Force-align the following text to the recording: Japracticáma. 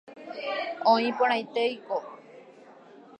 Japracticáma. 0.87 1.97